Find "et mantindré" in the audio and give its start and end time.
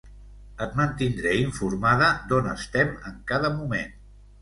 0.65-1.35